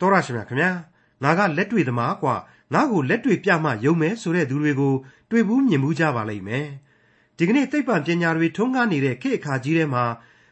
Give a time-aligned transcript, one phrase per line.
[0.00, 0.70] တော်ရရှိမြခင်ဗျာ
[1.22, 2.34] ငါကလက်တွေ့သမားကွာ
[2.72, 4.94] ငါ့ကိုလက်တွေ့ပြမှယုံမယ်ဆိုတဲ့သူတွေကို
[5.30, 6.66] တွေ့ဘူးမြင်ဘူးကြပါလိမ့်မယ်
[7.38, 10.04] ဒီကနေ့သိပ္ပံပညာတွေထုံးကားနေတဲ့ခေတ်အခါကြီးထဲမှာ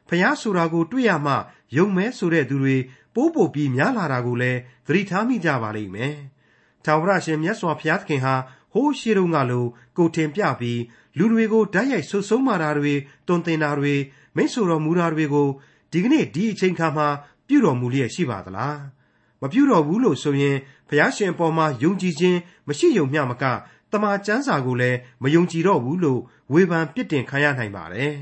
[0.08, 1.34] ဖျားဆိုတာကိုတွေ့ရမှ
[1.76, 2.76] ယုံမဲဆိုတဲ့သူတွေ
[3.14, 6.14] ပိုးပို့ပြီးများလာတာကိုလည်းသတိထားမိကြပါလိမ့်မယ်။
[6.84, 8.34] ထာဝရရှင်မြတ်စွာဘုရားသခင်ဟာ
[8.72, 9.64] ဟိုးရှိတုန်းကလို
[9.96, 10.80] ကိုတင်ပြပြီး
[11.18, 12.95] လူတွေကိုဓာတ်ရိုက်ဆုတ်ဆုံးမာတာတွေ
[13.27, 13.95] တွန်တင်တာတွေ
[14.36, 15.48] မိတ်ဆွေတော်မူတာတွေကို
[15.93, 17.09] ဒီကနေ့ဒီအချိန်ခါမှာ
[17.46, 18.77] ပြုတော်မူလျက်ရှိပါသလား။
[19.43, 20.56] မပြုတော်ဘူးလို့ဆိုရင်
[20.89, 23.44] ဘုရားရှင်အပေါ်မှာယုံကြည်ခြင်းမရှိယုံမျှမက
[23.93, 26.21] တမန်ကျမ်းစာကိုလည်းမယုံကြည်တော့ဘူးလို့
[26.53, 28.12] ဝေဖန်ပြစ်တင်ခံရနိုင်ပါတယ်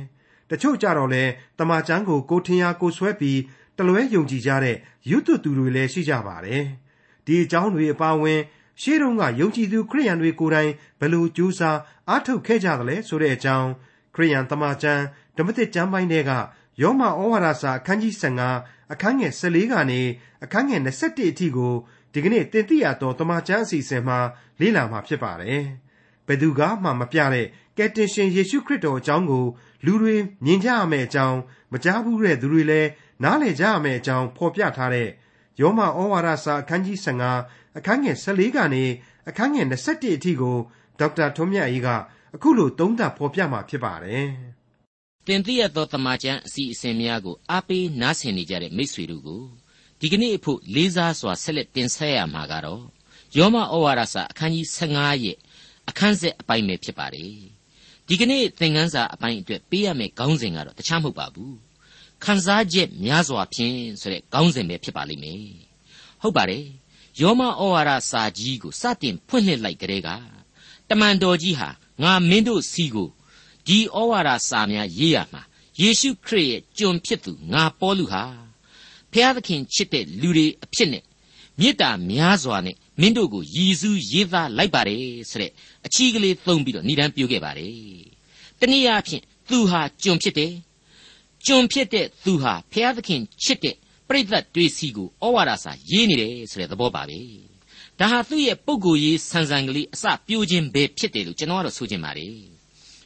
[0.50, 1.24] တချို့ကြတော့လဲ
[1.58, 3.40] တမန်ကျမ်းကိုကိုထင်ရကိုဆွဲပြီး
[3.78, 4.76] တလွဲယုံကြည်ကြတဲ့
[5.10, 6.64] ယုတ်သူတွေလည်းရှိကြပါတယ်
[7.26, 8.40] ဒီအကြောင်းတွေအပါအဝင်
[8.80, 11.78] ရှေးတုန်းကယုံကြည်သူခရိယန်တွေကိုယ်တိုင်ဘယ်လိုကြိုးစား
[12.08, 13.68] အားထုတ်ခဲ့ကြသလဲဆိုတဲ့အကြောင်း
[14.14, 15.02] ခရိယန်တမန်ကျမ်း
[15.36, 16.32] ဓမ္မသစ်ကျမ်းပိုင်းတွေက
[16.82, 18.14] ယောမဩဝါဒစာအခန်းကြီး
[18.52, 20.00] 15အခန်းငယ်14ကနေ
[20.44, 21.72] အခန်းငယ်21အထိကို
[22.12, 24.18] ဒီကနေ့တင်ပြရတော့တမန်ကျမ်းအစီအစဉ်မှာ
[24.60, 25.62] လေ့လာမှာဖြစ်ပါတယ်။
[26.26, 29.44] ဘယ်သူကမှမပြတဲ့ကယ်တင်ရှင်ယေရှုခရစ်တော်အကြောင်းကို
[29.84, 31.38] လူတွေမြင်ကြရမယ့်အကြောင်း
[31.72, 32.88] မကြားဘူးတဲ့သူတွေလည်း
[33.22, 35.08] နားလည်ကြရမယ့်အကြောင်းဖော်ပြထားတဲ့
[35.60, 36.98] ယောမဩဝါဒစာအခန်းကြီး
[37.40, 38.84] 15အခန်းငယ်14ကနေ
[39.28, 40.56] အခန်းငယ်21အထိကို
[40.98, 41.88] ဒေါက်တာထွန်းမြတ်အေးက
[42.34, 44.28] အခုလိုသုံးသပ်ဖော်ပြมาဖြစ်ပါတယ်။
[45.26, 49.42] တင်ပြရသောတမန်ကျန်အစီအစဉ်များကိုအားပေးနားဆင်နေကြတဲ့မိษွေတို့ကို
[50.00, 52.84] ဒီကနေ့အဖို့လေးစားစွာဆက်လက်တင်ဆက်ရမှာကတော့
[53.36, 55.36] ယောမဩဝါဒစာအခန်းကြီး15ရဲ့
[55.88, 57.34] အခန်းဆက်အပိုင်းပဲဖြစ်ပါတယ်။
[58.08, 61.54] ဒီကနေ့သင်ခန်းစာအပိုင်းအတွက်ပေးရမယ့်ခေါင်းစဉ်ကတော့တခြားမဟုတ်ပါဘူး။
[62.24, 65.44] ခန်းစားချက်များစွာဖြင့်ဆိုတဲ့ခေါင်းစဉ်ပဲဖြစ်ပါလိမ့်မယ်။
[66.22, 66.64] ဟုတ်ပါတယ်။
[67.20, 70.08] ယောမဩဝါဒစာကြီးကိုစတင်ဖွင့်လှစ်လိုက်ကြတဲ့က
[70.88, 71.68] တမန်တော်ကြီးဟာ
[72.02, 73.08] ငါမင်းတို့စီကို
[73.70, 75.42] ဒီဩဝါဒစာများရေးရမှာ
[75.80, 78.22] ယေရှုခရစ်ရဲ့ကျွန်ဖြစ်သူငါပေါလုဟာ
[79.12, 81.04] ဖျားသခင်ချစ်တဲ့လူတွေအဖြစ်နဲ့
[81.60, 85.52] မေတ္တာများစွာနဲ့မင်းတို့ကိုရည်စူးရေးသားလိုက်ပါတယ်ဆိုတဲ့
[85.86, 87.74] အချီးကလေးသုံးပြီးတော့ဏ္ဍန်ပြခဲ့ပါတယ်။
[88.60, 90.52] တနည်းအားဖြင့်သူဟာကျွန်ဖြစ်တယ်။
[91.46, 93.76] ကျွန်ဖြစ်တဲ့သူဟာဖျားသခင်ချစ်တဲ့
[94.08, 97.18] ပြိဿတ်တွေစီကိုဩဝါဒစာရေးနေတယ်ဆိုတဲ့သဘောပါပဲ။
[98.00, 102.34] ဒါဟာသူ့ရဲ့ပုံကိုယ်ရေးဆန်ဆန်ကလေးအစပြိုးခြင်းပဲဖြစ်တယ်လို့ကျွန်တော်ကတော့ဆိုချင်ပါတယ်။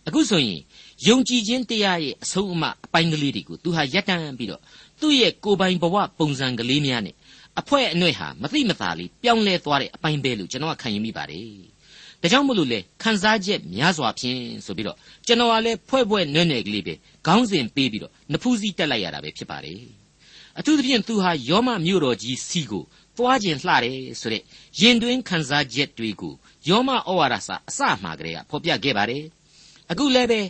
[0.06, 0.60] အခုဆိုရင်
[1.06, 4.62] ယုံကြည်ခြင်းတရားရဲ့အဆုံးအမအပိုင်းကလေးတွေကိုသူဟာရပ်တန့်ပြီးတော့
[5.00, 7.14] သူ့ရဲ့ကိုယ်ပိုင်ဘဝပုံစံကလေးများနဲ့
[7.60, 11.48] အဖွဲ့အနှဲ့ဟာမသိမသာလေးပြောင်းလဲသွားတဲ့အပိုင်းပဲလို့ကျွန်တော်ကခံယူမိပါတယ်။
[12.22, 16.94] ဒါကြောင့်မလို့လေခန်းစားချက်များစွာဖြင့်ဆိုပြီးတော့ကျွန်တော်ကလည်းဖွဲ့ဖွဲ့နွဲ့နွဲ့ကလေးပဲ
[17.26, 19.80] ခေါင်းစဉ်ပေးပြီးတော့နဖူးစည်းတက်လိုက်ရတာပဲဖြစ်ပါတယ်။
[20.58, 22.84] အထူးသဖြင့်သူဟာယောမမြို့တော်ကြီးစီကို
[23.16, 24.42] သွားခြင်းလှတယ်ဆိုတဲ့
[24.80, 26.34] ရင်တွင်းခန်းစားချက်တွေကို
[26.68, 29.24] ယောမဩဝါဒစာအစမှာကလေးကဖော်ပြခဲ့ပါတယ်။
[29.90, 30.40] အခုလည်းပဲ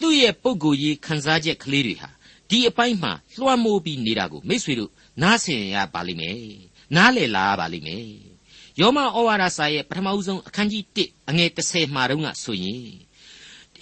[0.00, 2.10] သူ့ရဲ့ပုံကိုယ်ရေးခန်းစားချက်ကလေးတွေဟာ
[2.50, 4.90] ဒီအပိုင်းမှာလွှမ်းမိုးပြီးနေတာကိုမိษွေတို့
[5.22, 6.38] နားဆင်ရပါလိမ့်မယ်
[6.96, 8.06] နားလည်လာပါလိမ့်မယ်
[8.80, 12.84] ယောမဩဝါဒစာရဲ့ပထမဦးဆုံးအခန်းကြီး1အငယ်30မှာတုန်းကဆိုရင်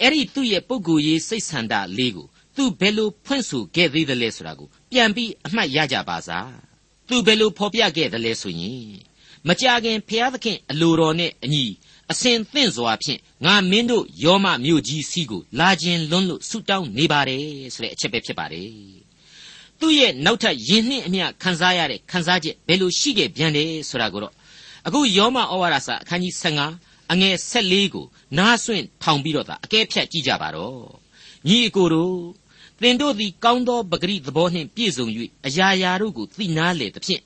[0.01, 2.27] အဲ့ဒီသူ့ရဲ့ပုဂ္ဂိုလ်ရေးစိတ်ဆန္ဒလေးကို
[2.57, 6.53] သူဘယ်လိုဖွင့်ဆိုခဲ့သေးတယ်လဲဆိုတာကိုပြန်ပြီးအမှတ်ရကြပါစား
[7.09, 8.83] သူဘယ်လိုဖော်ပြခဲ့တယ်လဲဆိုရင်
[9.49, 11.65] မကြခင်ဖျားသခင်အလိုတော်နဲ့အညီ
[12.13, 18.71] အစဉ်သင့်စွာဖြင့်ငါမင်းတို့ယောမမြို့ကြီးစီကိုလာခြင်းလွန်းလို့ဆုတောင်းနေပါတယ်ဆိုတဲ့အချက်ပဲဖြစ်ပါတယ်
[19.81, 24.35] သူ့ရဲ့နောက်ထပ်ယဉ်နှင်းအမျှခံစားရတဲ့ခံစားချက်ဘယ်လိုရှိခဲ့ပြန်တယ်ဆိုတာကိုတော့
[24.87, 26.35] အခုယောမဩဝါဒစာအခန်းကြီး
[26.75, 28.07] 15အငယ်14ကို
[28.39, 30.81] နားဆွင့်ထောင်ပြီးတော့သာအကဲဖြတ်ကြည့်ကြပါတော့
[31.49, 32.17] ညီအကိုတို့
[32.81, 35.07] သင်တို့သည်ကောင်းသောပဂရိသဘောနှင့်ပြည့်စုံ၍
[35.47, 37.23] အရာရာတို့ကိုသိနာလေသဖြင့်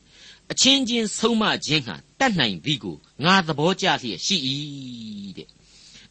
[0.52, 4.36] အချင်းချင်းဆုံးမခြင်းဟာတတ်နိုင်သည်ကိုငါသဘောကျလျက်ရှိ၏
[5.36, 5.48] တဲ့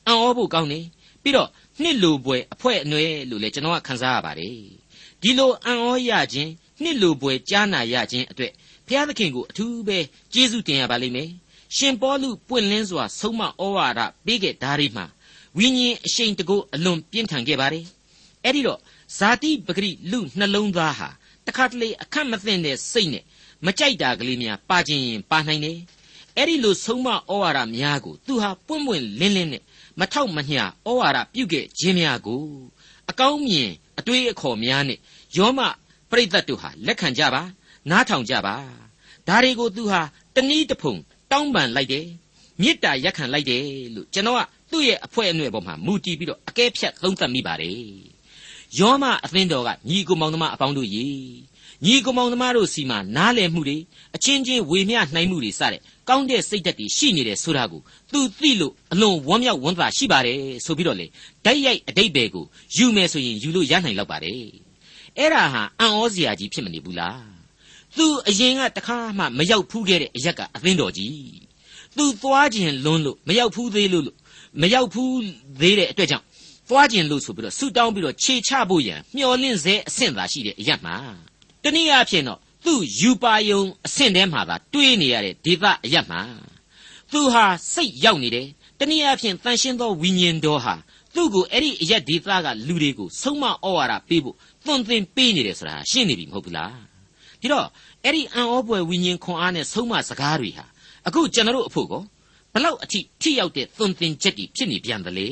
[0.08, 0.80] အံ့ဩဖို့ကောင်းနေ
[1.22, 1.50] ပြီးတော့
[1.82, 4.56] နှစ်လိုပွဲအဖွဲအနွယ်လို့လည်းကျွန်တော်ကခန်းစားရပါတယ်
[5.22, 6.52] ဒီလိုအံ့ဩရခြင်း
[6.82, 8.52] နှစ်လိုပွဲကြားနာရခြင်းအတွက်
[8.88, 9.98] ဘုရားသခင်ကိုအထူးပဲ
[10.34, 11.30] ကျေးဇူးတင်ရပါလိမ့်မယ်
[11.76, 15.06] ရှင်ပေါလုပွင့်လင်းစွာဆုံးမဩဝါဒပေးခဲ့ဓာရီမှာ
[15.58, 17.86] ဝိညာဉ်အရှိန်တကုအလွန်ပြင်းထန်ခဲ့ပါတယ်
[18.44, 18.80] အဲ့ဒီတော့
[19.18, 21.10] ဇာတိပဂရိလူနှလုံးသားဟာ
[21.48, 23.24] တခါတလေအခက်မသိတဲ့စိတ်နဲ့
[23.66, 25.80] မကြိုက်တာကလေးများပါခြင်းရင်ပါနိုင်တယ်
[26.38, 29.64] အဲ့ဒီလိုဆုံးမဩဝါဒများကိုသူဟာပွင့်ပွင့်လင်းလင်းနဲ့
[30.00, 32.44] မထောက်မညှဩဝါဒပြုခဲ့ခြင်းများကို
[33.10, 35.00] အကောင်းမြင်အတွေးအခေါ်များနဲ့
[35.38, 35.60] ယောမ
[36.10, 37.42] ပရိသတ်တို့ဟာလက်ခံကြပါ
[37.90, 38.56] နားထောင်ကြပါ
[39.28, 40.02] ဒါတွေကိုသူဟာ
[40.36, 40.96] တနည်းတဖုံ
[41.32, 42.08] တောင်းပန်လိုက်တယ်
[42.62, 43.64] မေတ္တာရက်ခံလိုက်တယ်
[43.96, 44.42] လို့ကျွန်တော်က
[44.72, 47.78] သူ့ရဲ့အဖွဲအနှဲ့ပေါ်မှာမူတည်ပြီးတော့အကဲဖြတ်သုံးသပ်မိပါတယ်
[48.80, 51.08] ယောမအသင်းတော်ကညီကိုမောင်သမားအပေါင်းတို့ရေ
[51.86, 53.78] ညီကောင်မောင်သမားတို့စီမှာနားလည်မှုတွေ
[54.16, 55.80] အချင်းချင်းဝေမျှနိုင်မှုတွေစတဲ့
[56.10, 57.82] ကောင်းတဲ့စိတ်ဓာတ်တွေရှိနေတယ်ဆိုတာကို
[58.12, 61.06] သူသိလို့အလွန်ဝမ်းမြောက်ဝမ်းသာရှိပါတယ်ဆိုပြီးတော့လေ
[61.46, 62.46] ဓာတ်ရိုက်အတိတ်ပဲကို
[62.76, 64.36] ယူမယ်ဆိုရင်ယူလို့ရနိုင်လောက်ပါတယ်
[65.18, 67.22] အဲ့ဒါဟာအံ့ဩစရာကြီးဖြစ်မနေဘူးလား
[67.98, 71.16] သူအရင်ကတခါမှမရောက်ဖူးခဲ့တဲ့အရက်ကအသင်းတော်ကြီး
[71.98, 74.06] သူသွားခြင်းလွန်းလို့မရောက်ဖူးသေးလို့
[74.62, 75.20] မရောက်ဖူး
[75.62, 76.26] သေးတဲ့အတွက်ကြောင့်
[76.70, 80.96] သွားခြင်းလို့ဆိုပြီးတော့ဆူတောင်းပြီးတော့ခြေချဖို့ရန်မျောလင့်စေအဆင့်သာရှိတဲ့အရက်မှာ
[81.64, 86.22] တနည်းအားဖြင့်တော့သူ့ယူပါယုံအဆင့်ထဲမှာသာတွေးနေရတဲ့ဒေသအရက်မှာ
[87.12, 88.48] သူဟာစိတ်ရောက်နေတယ်
[88.80, 90.76] တနည်းအားဖြင့်တန်ရှင်းသောဝိညာဉ်တော်ဟာ
[91.16, 94.36] သူ့ကိုအဲ့ဒီအရက်ဒေသကလူတွေကိုဆုံးမဩဝါဒပေးဖို့
[94.66, 96.76] သွန်သင်ပေးနေတယ်ဆိုတာရှင်းနေပြီမဟုတ်ဘူးလား
[97.42, 97.68] ဒီတော့
[98.04, 100.66] အဲ့ဒီအံ့ဩပွေဝိညာဉ်ခွန်အားနဲ့ဆုံးမစကားတွေဟာ
[101.08, 102.04] အခုကျွန်တော်တို့အဖို့ကော
[102.54, 105.30] ဘလောက်အထိထိရောက်တဲ့သွန်သင်ချက်တွေဖြစ်နေပြန်သလဲ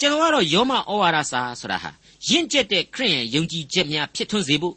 [0.00, 1.90] ျွန်တော်ကတော့ယောမဩဝါဒစာဆိုတာဟာ
[2.28, 4.74] ရင့်ကျက်တဲ့ခရိယန်ယုံကြည်ချက်များဖြစ်ထွန်းစေဖို့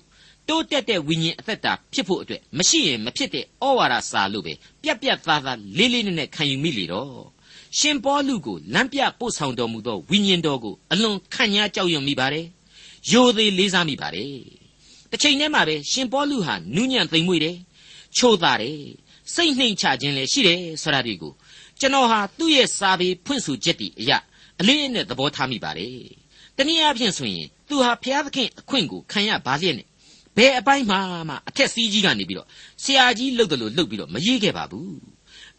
[0.47, 3.45] တိုးတက်တဲ့ဝိညာဉ်အသက်တာဖြစ်ဖို့အတွက်မရှိရင်မဖြစ်တဲ့ဩ
[3.77, 4.53] ဝါဒစာလို့ပဲ
[4.83, 7.37] ပြက်ပြက်သားသားလေးလေးနက်နက်ခံယူမိလေတော့
[7.77, 12.45] ရှင်ပေါလုကိုလမ်းပြပို့ဆောင်တော်မူသောဝိညာဉ်တော်ကိုအလွန်ခံညာကြောက်ရွံ့မိပါတယ်။
[13.11, 14.33] ယိုသေးလေးစားမိပါတယ်။
[15.11, 17.57] တစ်ချိန်တည်းမှာပဲရှင်ပေါလုဟာနူးညံ့သိမ်မွေ့တယ်။
[18.17, 18.79] ချိုးသားတယ်။
[19.33, 21.33] စိတ်နှိမ်ချခြင်းလည်းရှိတယ်ဆိုတာဒီကို
[21.79, 24.17] ကျွန်တော်ဟာသူ့ရဲ့စာပေဖွင့်ဆိုချက်တည်းအရာ
[24.59, 25.97] အလေးအနက်သဘောထားမိပါတယ်။
[26.57, 29.87] တနည်းအားဖြင့်ဆိုရင်သူဟာဘုရားသခင်အခွင့်ကိုခံရပါလျက်နဲ့
[30.37, 30.95] ဘယ်အပိုင်းမှ
[31.29, 32.47] မှအထက်စီးကြီးကနေပြီးတော့
[32.83, 34.97] ဆရာကြီးလှုပ်တယ်လို့လှုပ်ပြီးတော့မရေးခဲ့ပါဘူး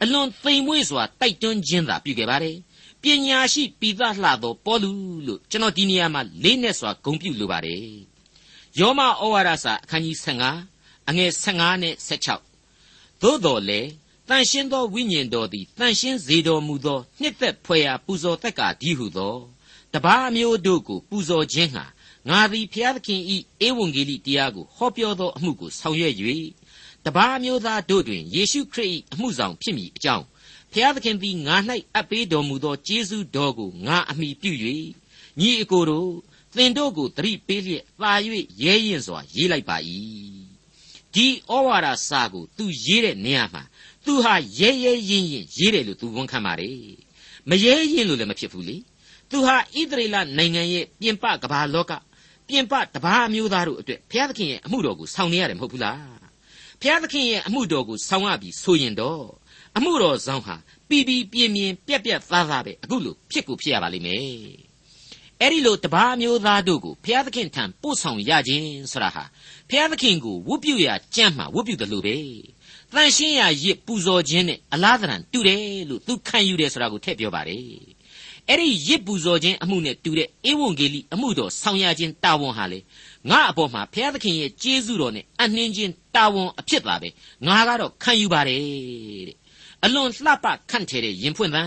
[0.03, 2.57] အလွန်သိမ်မွေ့စွာတိုက်တွန်းခြင်းသာပြုခဲ့ပါတယ်
[3.03, 4.91] ပညာရှိပိသလှသောပေါလု
[5.27, 7.83] လို့ကျွန်တော်ဒီနေရာမှာလေးနဲ့စွာဂုဏ်ပြုလိုပါတယ်
[8.79, 11.95] ယောမဩဝါဒစာအခန်းကြီး15အငယ်15နဲ့
[12.59, 13.81] 16သို့တော်လေ
[14.29, 19.37] တန်ရှင်းသောဝိညာဉ်တော်သည်တန်ရှင်းစေတော်မူသောနှစ်သက်ဖွယ်ရာပူဇော်သက်ကာဒီဟုသော
[19.95, 21.85] တပါးမျိုးတို့ကိုပူဇော်ခြင်းဟာ
[22.29, 23.37] ငါသည်ဖျားသခင်ဤ
[23.67, 26.15] ဧဝံဂေလိတရားကိုဟောပြောသောအမှုကိုဆောင်ရွက်၍
[27.05, 30.25] တပါးမျိုးသားတို့တွင်ယေရှုခရစ်၏အမှုဆောင်ဖြစ်မည်အကြောင်း
[30.73, 31.57] ဖျားသခင်သည်ငါ၌
[31.95, 34.53] အပ်ပေးတော်မူသောကျေးဇူးတော်ကိုငါအမိပြု၍
[35.41, 36.11] ညီအကိုတို့
[36.57, 38.13] သင်တို့ကိုတရိပေးလျက်သာ၍
[38.63, 39.77] ရဲရင်စွာရေးလိုက်ပါ၏
[41.15, 43.63] ဒီဩဝါဒစာကိုသူရေးတဲ့နေရာမှာ
[44.05, 46.79] သူဟာရဲရဲရင်ရင်ရေးတယ်လို့သူဝန်ခံပါတယ်
[47.49, 48.77] မရဲရင်လို့လည်းမဖြစ်ဘူးလေ
[49.31, 51.93] သူဟာဣသရေလနိုင်ငံရဲ့ပြင်ပကမ္ဘာလောက
[52.49, 56.19] ပြင်ပတပါးအမျိုးသားတို့အတွက်ဘုရားသခင်ရဲ့အမှုတော်ကိုဆောင်နေရတယ်မဟုတ်ဘူးလား
[56.81, 59.25] ဘုရားသခင်ရဲ့အမှုတော်ကိုဆောင်ရပြီဆိုရင်တော့
[59.77, 60.57] အမှုတော်ဆောင်ဟာ
[60.89, 64.23] ပီပီပြင်းပြင်းပြက်ပြက်သားသားပဲအခုလို့ဖြစ်ကိုဖြစ်ရပါလိမ့်မယ်
[65.41, 69.25] အဲ့ဒီလိုတပါးအမျိုးသားတို့ကိုဘုရားသခင်ထံပို့ဆောင်ရခြင်းဆိုတာဟာ
[69.69, 72.17] ဘုရားသခင်ကိုဝတ်ပြုရကြမ်းမှာဝတ်ပြုတယ်လို့ပဲ
[72.95, 77.98] တန်ရှင်းရာရစ်ပူဇော်ခြင်းနဲ့အလားတန်တူတယ်လို့သူခံယူတယ်ဆိုတာကိုထည့်ပြောပါတယ်
[78.51, 82.79] အဲ့ဒီရစ်ပူဇော်ခြင်းအမှုနဲ့တူတဲ့ဧဝံဂေလိအမှုတော်ဆောင်ရခြင်းတာဝန်ဟာလေ
[83.31, 87.09] ငါအပေါ်မှာဘုရားသခင်ရဲ့ကျေးဇူးတော်နဲ့အနှင်းခြင်းတာဝန်အဖြစ်ပါပဲ
[87.47, 88.61] ငါကတော့ခံယူပါတယ်
[89.29, 89.37] တဲ့
[89.85, 91.63] အလွန်လှပခန့်ထဲတဲ့ရင်ဖွင့်သံ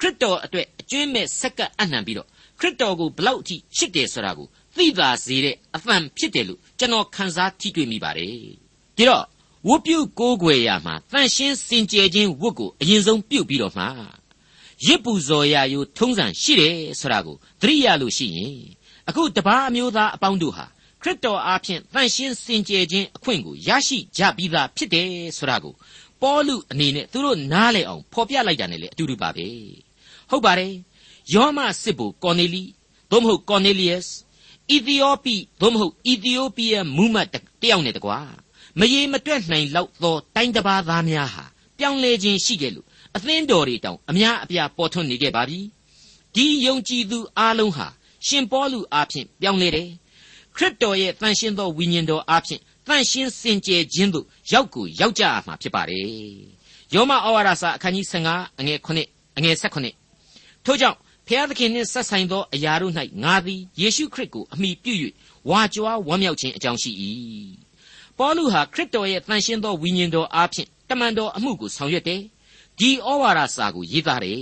[0.00, 2.28] ခရစ်တော်အတွက်အကျွင်းမဲ့ဆက်ကပ်အနှံပြီးတော့
[2.60, 4.46] ခရစ်တော်ကိုဘလောက်အထိချစ်တယ်ဆိုတာကို
[4.76, 8.28] သိသာစေတဲ့အသံဖြစ်တယ်လို့ကျွန်တော်ခန်းစားထိတွေ့မိပါတယ်
[8.96, 9.24] ဒီတော့
[9.68, 13.84] ဝတ်ပြုကိုးကွယ်ရမှာတန်ရှင်းစင်ကြယ်ခြင်းဝတ်ကိုအရင်ဆုံးပြုတ်ပြီးတော့မှ
[14.86, 18.56] ရစ်ပူဇော်ရာယိုထုံးစံရှိတယ်ဆိုတာကိုသတိရလို့ရှိရင်
[19.08, 20.66] အခုတပားအမျိုးသားအပေါင်းတို့ဟာ
[21.02, 25.08] ခရစ်တော်အားဖြင့်တန်ရှင်းစင်ကြယ်ခြင်းအခွင့်ကိုရရှိကြပြီးသားဖြစ်တယ်
[25.38, 25.74] ဆိုတာကို
[26.22, 29.46] ပေါလုအနေနဲ့သူတို့နားလည်အောင်ဖော်ပြလိုက်တာနဲ့လေအတူတူပါပဲ
[30.30, 30.72] ဟုတ်ပါတယ်
[31.34, 32.62] ယောမစစ်ဘူကော်နေလီ
[33.10, 34.04] သို့မဟုတ်ကော်နေလီယပ်
[34.70, 37.28] အီသီယိုပီသို့မဟုတ်အီသီယိုပီးယားမူမတ်
[37.62, 38.18] တယောက်နဲ့တကွာ
[38.78, 41.44] မရေမတွက်နိုင်လောက်သောတိုင်းတစ်ပါးသားများဟာ
[41.78, 45.60] ပြောင်းလဲခြင်းရှိခဲ့လို့ အသင်းတော်တွေတောင်အများအပြားပေါ်ထွန်းနေခဲ့ပါပြီ
[46.34, 47.86] ဒီယုံကြည်သူအလုံးဟာ
[48.26, 49.88] ရှင်ပေါလုအားဖြင့်ပြောင်းလဲတယ်
[50.56, 56.04] ခရစ်တော်ရဲ့တန်ရှင်းသောဝိညာဉ်တော်အားဖြင့်တန်ရှင်းစင်ကြယ်ခြင်းသို့ရောက်ကိုရောက်ကြရမှာဖြစ်ပါတယ်
[56.94, 62.92] ယောမဩဝါဒစာအခန်းကြီး15အငယ်9အငယ်18ထို့ကြောင့်ဖျားသခင်နှင့်ဆက်ဆိုင်သောအရာတို့၌
[63.24, 64.92] ငါသည်ယေရှုခရစ်ကိုအမိပြု၍
[65.50, 66.90] ဝါကြွားဝမ်းမြောက်ခြင်းအကြောင်းရှိ၏
[68.18, 72.20] ပေါလုဟာခရစ်တော်ရဲ့တန်ရှင်းသောဝိညာဉ်တော်အားဖြင့်တမန်တော်အမှုကိုဆောင်ရွက်တယ်
[72.78, 74.40] ဒီဩဝါဒစာကိုရေးသားတယ်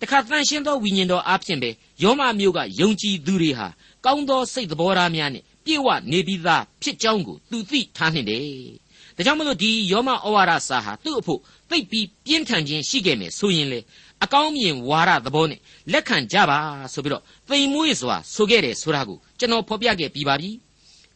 [0.00, 1.70] တခါတန်ရှင်းသောဝိညာဉ်တော်အားဖြင့်ပဲ
[2.02, 3.68] ယောမမျိုးကယုံကြည်သူတွေဟာ
[4.04, 8.44] ကောင်းသောစိတ်သဘောထားများနဲ့ပြည့်ဝနေပြီးသားဖြစ်ကြောင်းကိုသူသိထားနှင့်တယ်
[9.16, 13.80] ဒါကြောင့်မလို့ဒီယောမဩဝါဒစာဟာသူ့အဖို့သိပ်ပြီးပြင်းထန်ခြင်းရှိခဲ့မယ်ဆိုရင်လေ
[14.24, 15.60] အကောင်းမြင်ဝါဒသဘောနဲ့
[15.92, 16.58] လက်ခံကြပါ
[16.92, 20.50] ဆိုပြီးတော့သိမ်မွေ့စွာဆိုခဲ့တယ်ဆိုတာကိုကျွန်တော်ဖော်ပြခဲ့ပြီးပါပြီ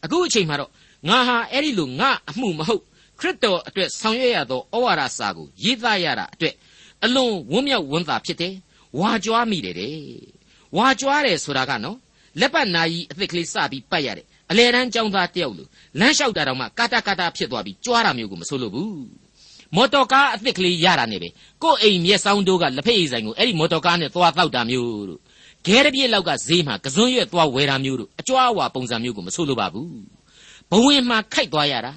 [0.03, 0.71] အခုအချိန်မှာတော့
[1.09, 2.83] ငါဟာအဲ့ဒီလိုငါအမှုမဟုတ်
[3.19, 6.55] ခရစ်တော်အတွက်ဆောင်ရွက်ရသောဩဝါဒစာကိုရေးသားရတာအတွက်
[7.03, 8.53] အလွန်ဝန်းမြောက်ဝန်းသာဖြစ်တယ်။
[8.99, 9.95] ဝါကြွားမိတယ်တဲ့။
[10.77, 11.97] ဝါကြွားတယ်ဆိုတာကနော်
[12.39, 15.67] လက်ပတ်နာကြီးအသစ်ကလေးစပြီးပတ်ရတယ်။အလဲတန်းចောင်းသားတယောက်လို
[15.99, 18.91] လမ်းလျှောက်တာတော့မှကာတာကာတာဖြစ်သွားပြီးကြွားတာမျိုးကိုမဆိုလို့ဘူး။
[19.75, 21.29] မော်တော်ကားအသစ်ကလေးရတာနဲ့ပဲ
[21.63, 25.19] ကို့အိမ်မျက်စောင်းတို့ကလက်ဖက်ရည်ဆိုင်ကိုအဲ့ဒီမော်တော်ကားနဲ့သွားတောက်တာမျိုးတို့
[25.65, 29.89] ခဲတပြည့်လောက်ကဈေးမှာကစွန်းရွက်သွားဝယ်တာမျိုးတို့အကြွားဝါပုံစံမျိုးကိုမဆိုလိုပါဘူး။
[30.71, 31.91] ဘဝင်မှာခိုက်သွားရတာ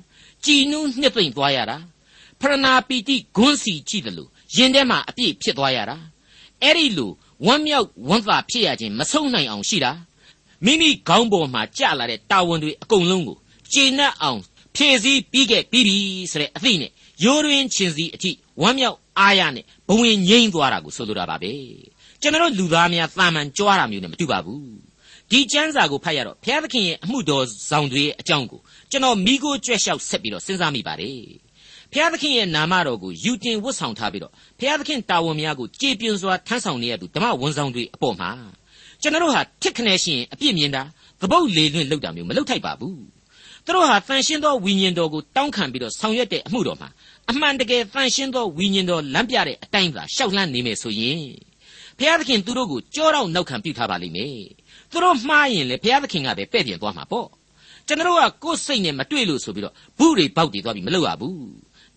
[0.45, 1.77] ကြည်နူးနှစ်သိမ့်သွားရတာ
[2.41, 5.97] ဖရဏာပီတိဂွန်းစီကြည့်တယ်လို့ရင်ထဲမှာအပြည့်ဖြစ်သွားရတာ
[6.63, 7.11] အဲ့ဒီလို
[7.47, 9.93] ဝမ်းမြောက်ဝမ်းသာဖြစ်ရခြင်းမဆုံးနိုင်အောင်ရှိတာ
[10.65, 13.39] မိမိခေါင်းပေါ်မှာကြာလာတဲ့တာဝန်တွေအကုန်လုံးကို
[13.73, 14.41] ကျေနပ်အောင်
[14.77, 15.97] ဖြည့်ဆည်းပြီးခဲ့ပြီးပြီ
[16.33, 16.93] ဆိုတဲ့အသည့်နဲ့
[17.25, 18.31] ရိုးရင်းချင်းစီအထိ
[18.63, 21.53] ဝမ်းမြောက်အားရနဲ့ဘဝင်ငိမ့်သွားတာကိုဆိုလိုတာပါပဲ
[22.21, 24.88] ကျွန်တော်လူသားများတာမန်ကြွားတာမျိုးနဲ့မတူပါဘူး
[25.31, 31.21] ဒီကျမ်းစာကိုဖတ်ရတော့ဘုရားသခင်ရဲ့အမှုတော်ဆောင်တွေရဲ့အကြောင်းကိုကျွန်တော်မိကိုကြွက်လျှောက်ဆက်ပြီးတော့စဉ်းစားမိပါတယ်
[31.93, 38.31] ဘုရားသခင်ရဲ့နာမတော်ကိုယူတင်ဝတ်ဆောင်ထားပြီးတော့ဘုရားသခင်တာဝန်များကိုကြေပြွန်စွာထမ်းဆောင်နေရသူဓမ္မဝန်ဆောင်တွေအပေါ်မှာ
[39.03, 40.83] ကျွန်တော်တို့ဟာတစ်ခနဲ့ရှိရင်အပြစ်မြင်တာ
[41.21, 42.97] သပုတ်လေလွင့်လောက်တာမျိုးမလုပ်ထိုက်ပါဘူး
[43.65, 46.89] သူတို့ဟာတန်ရှင်းသောဝိညာဉ်တော်ကိုတောင်းခံပြီးတော့ဆောင်ရွက်တဲ့အမှုတော်မှာ
[47.31, 51.23] အမှန်တကယ်တန်ရှင်းသောဝိညာဉ်တော်လမ်းပြတဲ့အတိုင်းသာရှောက်လန့်နေမယ်ဆိုရင်
[51.99, 54.39] ဘုရားသခင်သူတို့ကိုကြောတော့နောက်ခံပြုထားပါလိမ့်မယ်
[54.91, 57.29] သူတို့မှားရင်လေဘုရားသခင်ကပဲပဲ့ပြင်သွားမှာပေါ့
[57.87, 61.39] ကျွန်တော်ကကိုယ်စိတ်နဲ့မတွေ့လို့ဆိုပြီးတော့ဘူးတွေပေါက်တွေသွားပြီးမလုပ်ရဘူး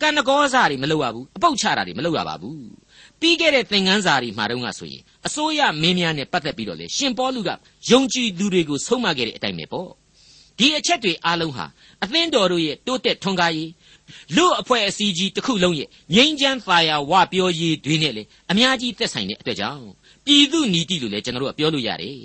[0.01, 2.59] ကံတကောစားတွေမလုပ်ရဘူးအပုတ်ချတာတွေမလုပ်ရပါဘူး
[3.19, 7.49] ပြီးခဲ့တဲ့သင်ခန်းစာတွေမှာတော့ကဆိုရင်အစိုးရမင်းများနဲ့ပတ်သက်ပြီးတော့လေရှင်ပေါလုက
[7.91, 9.89] ယုံကြည်သူတွေကိုဆုံးမခဲ့တဲ့အတိုင်းပဲပေါ့
[10.57, 11.65] ဒီအချက်တွေအားလုံးဟာ
[12.03, 13.71] အသင်းတော်တို့ရဲ့တိုးတက်ထွန်းကားရေး
[14.35, 19.83] လူအဖွဲ့အစည်းကြီးတစ်ခုလုံးရဲ့ငြိမ်းချမ်းသာယာဝပြောရေးတွေနဲ့လေအများကြီးသက်ဆိုင်တဲ့အတွက်ကြောင့်
[20.25, 22.19] ပြည်သူနီတိလို့လည်းကျွန်တော်တို့ကပြောလို့ရတယ်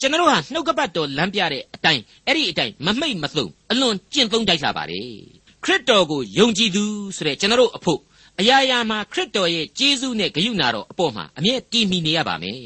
[0.00, 5.08] ကျွန်တော်တို့ဟာနှုတ်ကပတ်တော်လမ်းပြတဲ့အတိုင်းအဲ့ဒီအတိုင်းမမိတ်မသုံအလွန်ကျင့်သုံးတိုက်လာပါတယ်
[5.64, 6.84] ခရစ်တော်ကိုယုံကြည်သူ
[7.16, 8.00] ဆိုတဲ့ကျွန်တော်တို့အဖို့
[8.40, 12.58] အရာရာမှာခရစ်တော်ရဲ့ကျေးဇူးနဲ့ဂရုဏာတော်အပေါ်မှာအမြဲတည်မီနေရပါမယ်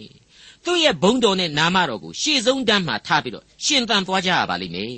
[0.64, 4.92] သူ့ရဲ့ဘုန်းတော်နဲ့နာမတော်ကိုရှေ့ဆုံးတန်းမှာထားပြီးတော့ရှင်သန်သွားကြရပါလိမ့်မယ်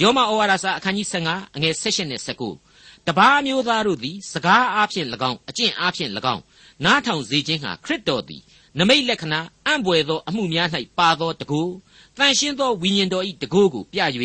[0.00, 2.20] ယောမဩဝါဒစာအခန်းကြီး15အငယ်16နဲ့
[2.62, 6.42] 19တပါးမျိုးသားတို့သည်စကားအားဖြင့်၎င်းအကျင့်အားဖြင့်၎င်း
[6.84, 8.42] နားထောင်စေခြင်းဟာခရစ်တော်သည်
[8.78, 11.62] နမိတ်လက္ခဏာအံ့ဘွယ်သော အမှုများ၌ပါသောတကူ
[12.16, 14.00] တန်ရှင်းသောဝိညာဉ်တော်၏တကူကိုပြ၍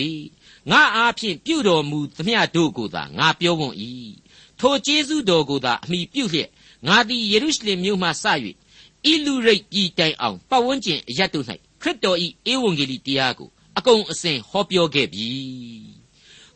[0.71, 3.73] ငါအားဖြင့်ပြုတော်မူသမျှတို့ကိုသာငါပြောဝံ့၏
[4.59, 6.49] ထိုကျေးဇူးတော်ကိုသာအမိပြုလျက်
[6.87, 8.11] ငါသည်ယေရုရှလင်မြို့မှစ၍
[9.05, 11.45] ဣလူရိတ်ပြည်တိုင်အောင်ပတ်ဝန်းကျင်အရတ်တို့၌
[11.81, 12.17] ခရစ်တော်၏
[12.51, 15.27] ဧဝံဂေလိတရားကိုအကုန်အစင်ဟောပြောခဲ့ပြီ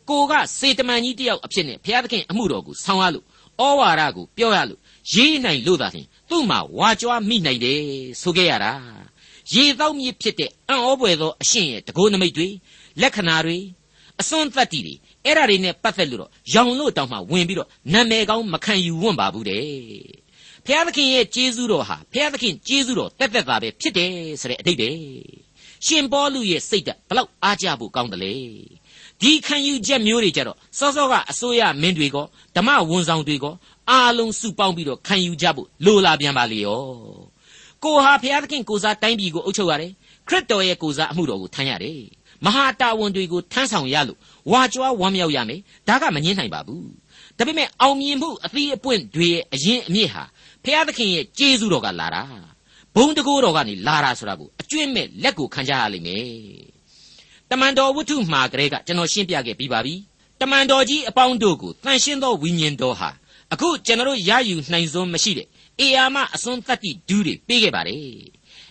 [0.08, 3.24] ကိုကစေတမန်ကြီးတယောက်အဖြစ်နဲ့ဘုရားသခင်အမှုတော်ကိုဆောင်ရလို့
[3.60, 4.80] ဩဝါဒကိုပြောရလို့
[5.12, 7.80] ရေးနိုင်လို့သာလျှင် သူ့မှာဝါကြွားမိနိုင်တယ်
[8.20, 8.72] ဆိုခဲ့ရတာ
[9.52, 12.48] ရေတော့မြစ်ဖြစ်တဲ့အံ့ဩပွေသောအရှင်ရဲ့တကိုးနမိတ်တွေ
[13.00, 13.58] လက္ခဏာတွေ
[14.20, 19.66] အစွန်းသတ္တိတွေအဲ့ဒါတွေနဲ့ပတ်သက်လို့တော့ရောင်လို့တောင်မှဝင်ပြီးတော့နာမည်ကောင်းမခံယူဝံ့ပါဘူးတဲ့
[20.66, 24.98] ဖျားသခင်ရဲ့ကျေးဇူးတော်ဟာဖျားသခင်ကျေးဇူးတော်တက်တက်တာပဲဖြစ်တယ်ဆိုတဲ့အဓိပ္ပာယ်
[25.86, 28.34] ရှင်ပေါလုရဲ့စိတ်ဓာတ်ဘလောက်အားကြဖို့ကောင်းတယ်လေ
[29.20, 32.16] ဒီခံယူချက်မျိုးတွေကြတော့စောစောကအစိုးရမင်းတွေက
[32.56, 33.46] ဓမ္မဝန်ဆောင်တွေက
[33.90, 36.82] အားလုံးစုပေါင်းပြီးတော့ခံယူကြဖို့လိုလာပြန်ပါလေရော
[37.82, 39.92] ကိုဟာဘုရားသခင်ကိုစားတိုင်းပြည်ကိုအုပ်ချုပ်ရတယ်
[40.28, 42.00] ခရစ်တော်ရဲ့ကိုစားအမှုတော်ကိုထမ်းရတယ်
[42.44, 44.18] မဟာတာဝန်တွေကိုထမ်းဆောင်ရလို့
[44.50, 46.90] ဝါကြွားဝမ်းမြောက်ရမယ်ဒါကမငင်းနိုင်ပါဘူး
[47.38, 50.24] ဒါပေမဲ့အောင်မြင်မှုအသီးအပွင့်တွေရဲ့အရင်အမြစ်ဟာ
[50.64, 52.22] ဘုရားသခင်ရဲ့ကျေးဇူးတော်ကလာတာ
[52.94, 56.26] ဘုံတကိုးတော်ကနေလာတာဆိုတာကိုအကျွင့်မဲ့လက်ကိုခံကြရလိမ့်မယ်
[57.50, 59.94] တမန်တော်ဝတ္ထုမှာကလေးကကျွန်တော်ရှင်းပြခဲ့ပြီးပါပြီ
[60.40, 63.10] တမန်တော်ကြီးအပေါင်းတို့ကိုတန်ရှင်းသောဝိညာဉ်တော်ဟာ
[63.52, 65.46] အခုကျွန်တော်ရယူနိုင်စွမ်းမရှိတဲ့
[65.80, 67.98] အေယာမအစွန်းတတ္တိဒူးတွေပေးခဲ့ပါတယ်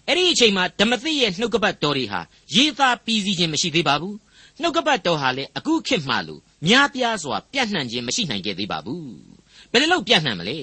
[0.08, 2.22] အဲ့ဒီအချိန်မှာဓမ္မသစ်ရဲ့နှုတ်ကပတ်တော်တွေဟာ
[2.56, 4.16] ရေးသားပြီးစီးခြင်းမရှိသေးပါဘူး
[4.62, 9.10] နှုတ်ကပတ်တော်ဟာလည်းအခုခေတ်မှလို့များပြားစွာပြန့်နှံ့ခြင်းမရှိနိုင်ခဲ့သေးပါဘူး
[9.72, 10.58] ဘယ်လိုလုပ်ပြန့်နှံ့မလဲ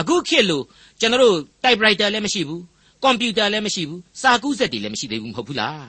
[0.00, 0.64] အခုခေတ်လို့
[1.00, 2.62] ကျွန်တော်တို့ typewriter လည်းမရှိဘူး
[3.02, 5.86] ကွန်ပျူတာလည်းမရှိဘူးစာကူးစက်တွေလည်းမရှိသေးဘူးမဟုတ်ဘူးလား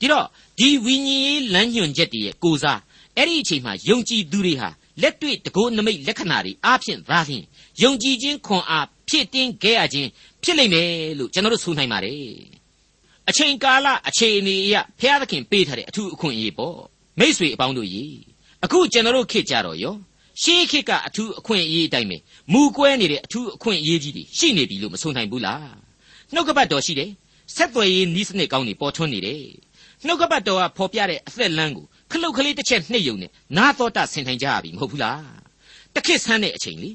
[0.00, 0.26] ဒီတော့
[0.58, 2.80] ဒီဝိညာဉ်ရေးလမ်းညွှန်ချက်တွေရဲ့ကိုစား
[3.16, 4.68] အဲ့ဒီအချိန်မှာယုံကြည်သူတွေဟာ
[5.02, 7.42] လက်တွေ့တကိုးနမိတ်လက္ခဏာတွေအားဖြင့်သာလျှင်
[7.82, 10.08] ယုံကြည်ခြင်းခွန်အားဖြစ်တင်းခဲ့ရခြင်း
[10.42, 12.34] ဖြစ်လိမ့်မယ်လို့ကျွန်တော်တို့ဆိုနိုင်ပါတယ်
[13.28, 16.78] အချိန်ကာလအခြေအနေအရဘုရားသခင်ပေးထားတဲ့အထူးအခွင့်အရေးပေါ့
[17.18, 18.16] မိษွေအပေါင်းတို့ကြီး
[18.64, 19.94] အခုကျွန်တော်တို့ခေတ်ကြတော့ရော
[20.42, 22.16] ရှေးခေတ်ကအထူးအခွင့်အရေးအတိုင်းပဲ
[22.52, 25.68] မူကွဲနေတဲ့အထူးအခွင့်အရေးကြီးတွေရှိနေပြီလို့မဆိုနိုင်ဘူးလား
[26.34, 27.10] နှုတ်ကပတ်တော်ရှိတယ်
[27.56, 29.44] ဆက်သွယ်ရေးနီးစနစ်ကောင်းတွေပေါ်ထွန်းနေတယ်
[30.06, 35.22] နှုတ်ကပတ်တော်ကဖော်ပြတဲ့အသက်လမ်းကို ခလုတ်ကလေးတစ်ချက်နှိပ်ယုံနဲ့နာတော်တာဆင်ထိုင်ကြရပြီမဟုတ်ဘူးလား
[35.94, 36.90] တခစ်ဆန်းတဲ့အချိန်လေ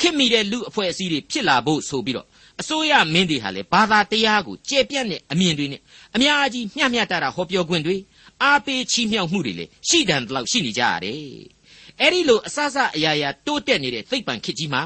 [0.00, 2.26] ခင်မိတဲ့လူအဖွဲ့အစည်းတွေဖြစ်လာဖို့ဆိုပြီးတော့
[2.60, 5.80] အစိုးရမင်းတွေဟာလေဘာသာတရားကိုကြဲပြန့်တဲ့အမြင်တွေနဲ့
[6.14, 7.96] အများကြီးမျှမျှတတာဟောပြောခွင့်တွေ
[8.42, 11.18] အားပေးချီးမြှောက်မှုတွေလေရှိတန်တလောက်ရှိနေကြရတယ်
[12.00, 14.82] အဲ့ဒီလိုအစစအရာရာတိုးတက်နေတဲ့သိပ္ပံခေတ်ကြီးမှာ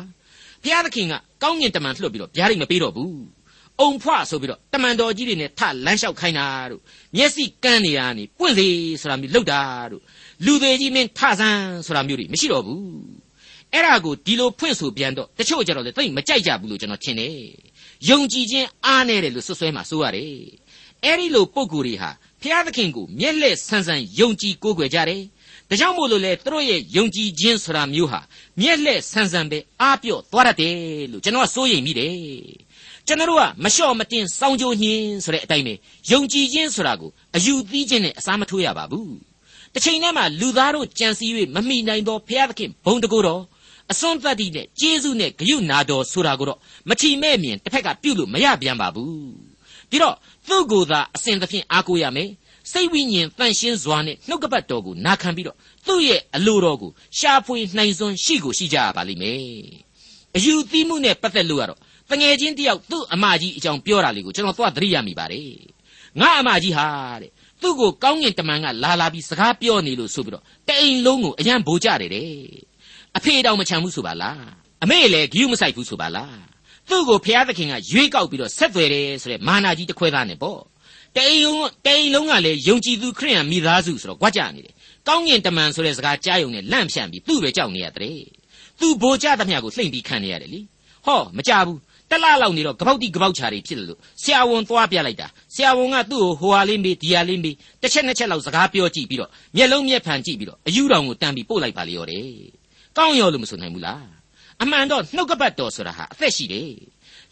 [0.62, 3.35] ဘုရားသခင်ကကောင်းကင်တမန်လွှတ်ပြီးတော့ဗျာဒိတ်မပေးတော့ဘူး
[3.80, 6.82] အုံဖွဆိုပြီးတော့တမန်တော်ကြီးတွေနဲ့ထလမ်းလျှောက်ခိုင်းတာတို့
[7.16, 8.68] မျက်စိကန်းနေရနေပွင့်စေ
[9.00, 9.60] ဆိုတာမျိုးလုပ်တာ
[9.92, 10.02] တို့
[10.44, 12.82] လူသေးကြီးမင်းထဆန်းဆိုတာမျိုးတွေမရှိတော့ဘူး
[13.72, 17.36] အဲ့ဒါကိုဒီလိုဖွင့်ဆိုပြန်တော့တချို့ကြတော့လေသိမကြိုက်ကြဘူးလို့ကျွန်တော်ထင်တယ်
[18.08, 20.32] ယုံကြည်ခြင်းအားနေတယ်လို့ဆွဆွဲမှဆိုရတယ်
[21.04, 22.10] အဲ့ဒီလိုပုံကိုယ်တွေဟာ
[22.42, 25.22] ဖျားသခင်ကိုမျက်လှည့်ဆန်းဆန်းယုံကြည်ကိုးကွယ်ကြတယ်
[25.68, 28.20] ဒါကြောင့်မို့လို့လေသူတို့ရဲ့ယုံကြည်ခြင်းဆိုတာမျိုးဟာ
[28.60, 30.76] မျက်လှည့်ဆန်းဆန်းပဲအားပြော့သွားတတ်တယ်
[31.12, 32.16] လို့ကျွန်တော်ကစိုးရိမ်မိတယ်
[33.08, 35.74] ကျွန်တော်တို့ကမလျှော့မတင်စောင်းကြိုးညင်းဆိုတဲ့အတိုင်းပဲ
[36.10, 39.14] ယုံကြည်ခြင်းဆိုတာကိုအယူသီးခြင်းနဲ့အစားမထိုးရပါဘူး
[39.74, 43.42] တစ်ချိန်တည်းမှာလူသားတို့ကြံစည်၍မမိနိုင်သောဖျားသခင်ဘုံတကူတော်
[43.90, 46.58] အစွန်းသတ္တိနဲ့ကျေးဇူးနဲ့ဂရုနာတော်ဆိုတာကိုတော့
[46.88, 49.12] မထီမဲ့မြင်တစ်ဖက်ကပြုလို့မရပြန်ပါဘူး
[49.90, 50.16] ပြီးတော့
[50.48, 52.30] သူ့ကိုယ်သာအစဉ်သဖြင့်အားကိုးရမယ်
[52.72, 59.40] စိတ်ဝိညာဉ်တန်ရှင်းစွာနဲ့နှုတ်ကပတ်တော်ကိုနာခံပြီးတော့သူ့ရဲ့အလိုတော်ကိုရှာဖွေနှိုင်စွန်းရှိကိုရှိကြရပါလိမ့်မယ်
[60.36, 65.50] အယူသီးမှုနဲ့ပတ်သက်လို့ကတော့ တငယ်ချင်းတယောက်သူ့အမကြီးအကြောင်းပြောတာလေးကိုကျွန်တော်သွားသတိရမိပါတယ်
[66.20, 66.86] ငါအမကြီးဟာ
[67.22, 67.30] တဲ့
[67.62, 72.30] သူ့ကိုကောင်းကင်တမန်ကလာလာပြီးစကားပြောနေလို့ဆိုပြီးတော့တအိမ်လုံးကိုအရန်ဗိုလ်ကြတယ်တဲ့
[73.16, 74.40] အဖေတောင်မချမ်းဘူးဆိုပါလား
[74.84, 76.38] အမေလည်းဂယုမဆိုင်ဘူးဆိုပါလား
[76.88, 80.60] သူ့ကိုဖျားသခင်ကရွေးကောက်ပြီးတော့ဆက်သွယ်တယ်ဆိုတဲ့မာနာကြီးတစ်ခွဲသားနဲ့ပေါ့
[81.16, 84.74] တိန်လုံးတိန်လုံးကလည်းယုံကြည်သူခရိယန်မိသားစုဆိုတော့ကြွကြနေတယ်
[85.08, 88.20] ကောင်းငင်တမန်ဆိုတဲ့စကားကြားယုံနဲ့လန့်ဖြန့်ပြီးသူ့ပဲကြောက်နေရတယ်
[88.80, 90.60] သူဘိုးကြသမျှကိုလှိမ့်ပြီးခံနေရတယ်လी
[91.06, 91.78] ဟောမကြဘူး
[92.10, 102.28] တလားလောက်နေတော့ကပောက်တိကပောက်ချာတွေဖြစ်လို့ဆရာဝန်သွားပြလိုက်တာဆရာဝန်ကသူ့ကိုဟိုဟာလေးမေးဒီဟာလေးမေးတစ်ချက်နှစ်ချက်လောက်စကားပြောကြည့်ပြီးတော့မျက်လုံးမျက်ဖန်ကြည့်ပြီးတော့အယူတော်ကိုတန်းပြီးပို့လိုက်ပါလေရောတယ်
[102.96, 104.04] ကောင်းရောလို့မဆိုနိုင်ဘူးလား
[104.62, 106.70] အမှန်တော့နှုတ်ကပတ်တော်ဆိုတာဟာအသက်ရှိတယ်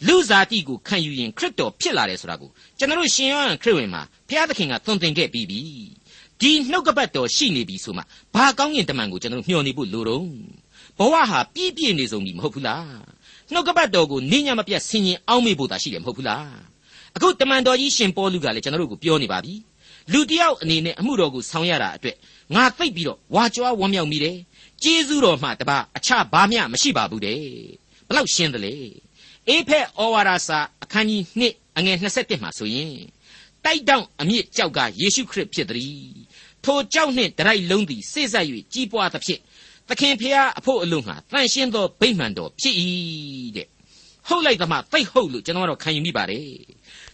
[0.06, 5.60] လူစားတိကိုခံယူရင်ခရစ်တော်ဖြစ်လာတယ်ဆိုတာကိုကျွန်တော်ရှင်ယောဟန်ခရစ်ဝင်မှာဘုရားသခင်ကသွန်သင်ခဲ့ပြီးပြီ
[6.40, 8.02] ဒီနှုတ်ကပတ်တော်ရှိနေပြီဆိုမှ
[8.34, 10.26] ဘာကောင်းရင်တမန်ကိုကျွန်တော်မျှော်နေဖို့လိုတော့
[10.98, 12.86] ဘဝဟာပြည့်ပြည့်နေဆုံးပြီမဟုတ်ဘူးလား
[13.54, 16.46] နှုတ်ကပတ်တော်ကိုနေညမပြတ်ဆင်ញင်အောင်းမေဖို့သာရှိတယ်မဟုတ်ဘူးလား
[17.16, 19.54] အခုတမန်တော်ကြီးရှင်ပေါလုကလည်းကျွန်တော်တို့ကိုပြောနေပါပြီ
[20.12, 22.16] လူတယောက်အနေနဲ့အမှုတော်ကိုဆောင်ရတာအတွက်
[22.54, 24.36] ငါသိပ်ပြီးတော့ဝါကြွားဝမ်းမြောက်မိတယ်
[24.82, 27.40] ကျေးဇူးတော်မှတပါအခြားဘာမျှမရှိပါဘူးတဲ့
[28.08, 28.74] ဘလောက်ရှင်းတယ်လေ
[29.48, 32.94] အေဖက်ဩဝါဒစာအခန်းကြီး2အငယ်27မှာဆိုရင်
[33.64, 36.04] တိုက်တောင့်အမြင့်ကြောက်ကယေရှုခရစ်ဖြစ်သည်
[36.64, 39.40] ထိုကြောက်နှင့်တရိုက်လုံးသည်စိတ်ဆက်၍ကြီးပွားသဖြင့်
[39.88, 42.74] သခင်ဖျားအဖို့အလို့ငှာတန်ရှင်းသောဗိမှန်တော်ဖြစ်၏
[43.56, 43.68] တဲ့
[44.28, 46.48] ဟုတ်လိုက်သမှသိဟုတ်လို့ကျွန်တော်တို့ခံယူမိပါတယ်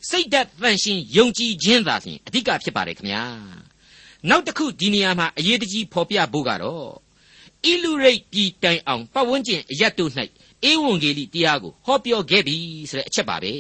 [0.08, 3.24] စိတ်ဓာတ်တန်ရှင်းယုံကြည်ခြင်းသာလျှင်အဓိကဖြစ်ပါတယ်ခင်ဗျာ
[4.28, 6.86] နောက်တစ်ခုဒီနေရာမှာအရေးတကြီးဖော်ပြဖို့ကတော့
[7.64, 10.12] ဣလူရိတ်ပြည်တိုင်အောင်ပတ်ဝန်းကျင်အရတ်တို့၌
[10.70, 12.56] ဧဝံဂေလိတရားကိုဟောပြောခဲ့ပြီ
[12.90, 13.54] ဆိုတဲ့အချက်ပါပဲ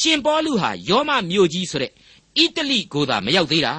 [0.00, 1.92] ရှင်ပေါလုဟာယောမမြို့ကြီးဆိုတဲ့
[2.38, 3.74] အီတလိကိုသာမရောက်သေးတာ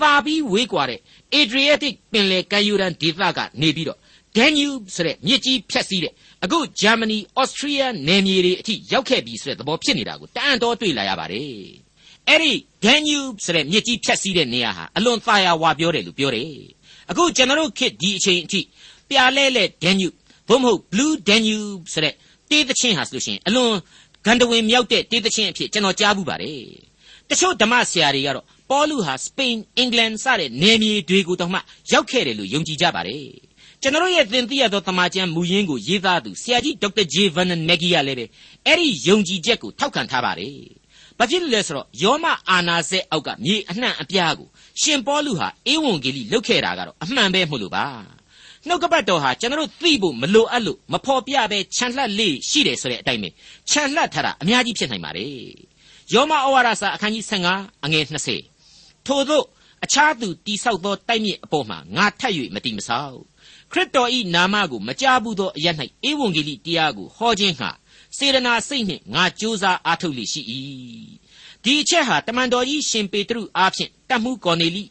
[0.00, 1.00] သာပြီးဝေးကွာတဲ့
[1.34, 3.98] Adriatic ပင်လယ်ကမ်းရိုးတန်းဒေသကနေပြီးတော့
[4.36, 6.12] Danube ဆိုတဲ့မြစ်ကြီးဖြတ်စီးတဲ့
[6.44, 11.46] အခု Germany Austria နယ်မြေတွေအထိရောက်ခဲ့ပြီဆိုတဲ့သဘောဖြစ်နေတာကိုတန်တော်တွေ့လာရပါတယ်
[12.28, 12.52] အဲ့ဒီ
[12.84, 16.46] Danube ဆိုတဲ့မြစ်ကြီးဖြတ်စီးတဲ့နေရာဟာအလွန်သာယာဝါပြောတယ်လို့ပြောတယ်
[17.10, 18.60] အခုကျွန်တော်တို့ခေတ်ဒီအချိန်အထိ
[19.08, 20.16] ပြာလဲလဲ Danube
[20.48, 22.14] ဘုံမဟုတ် Blue Danube ဆိုတဲ့
[22.50, 23.72] တေးသချင်းဟာဆိုလို့ရှိရင်အလွန်
[24.26, 26.60] ဂန္ဓဝင်မြောက်တဲ့တေးသချင်းအဖြစ်ကျွန်တော်ကြားဘူးပါတယ်
[27.30, 31.60] တချို့ဓမ္မဆရာတွေကတော့ ပေါလုဟာစပိန်အင်္ဂလန်စတဲ့နယ်မြေတွေကိုတောင်မှ
[31.92, 33.26] ရောက်ခဲ့တယ်လို့ယုံကြည်ကြပါတယ်
[33.82, 38.26] ကျွန်တော်ရဲ့သင်သိရသောတမန်ကျမ်းမူရင်းကိုရေးသားသူဆရာကြီးဒေါက်တာဂျေဗန်နန်မက်ဂီကလည်းပဲ
[38.66, 40.58] အဲ့ဒီယုံကြည်ချက်ကိုထောက်ခံထားပါတယ်
[41.18, 44.48] ဘာဖြစ်လို့လဲဆိုတော့ယောမအာနာစဲအောက်ကမြေအနှံ့အပြားကို
[44.80, 47.86] ရှင်ပေါလုဟာဧဝံဂေလိလုတ်ခဲ့တာကတော့အမှန်ပဲမဟုတ်လို့ပါ
[48.66, 53.28] နှုတ်ကပတ်တော်ဟာကျွန်တော်တို့သိဖို့မလိုအပ်လို့မဖော်ပြပဲခြံလှက်လေးရှိတယ်ဆိုတဲ့အတိုင်းပဲ
[53.70, 55.32] ခြံလှက်ထားတာအများကြီးဖြစ်နိုင်ပါတယ်
[56.14, 57.24] ယောမဩဝါဒစာအခန်းကြီး
[57.54, 58.55] 15အငယ်20
[59.06, 59.42] ထို့သော
[59.84, 63.18] အခြားသူတိဆောက်သောတိုက်မြစ်အပေါ်မှာငါထပ်၍မတိမဆောက်
[63.72, 65.66] ခရစ်တော်ဤနာမကိုမကြားဘူးသောအရ၌
[66.08, 67.70] ဧဝံဂေလိတရားကိုဟောခြင်းဟာ
[68.16, 70.42] စေရနာစိတ်နှင့်ငါကြိုးစားအားထုတ်လိရှိ၏
[71.64, 74.84] ဒီအချက်ဟာတမန်တော်ကြီးရှင်ပေတရုအားဖြင့်တတ်မှုကော်နေလိ